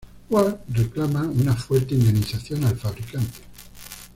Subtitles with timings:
[0.31, 3.37] Ward reclama una fuerte indemnización al fabricante.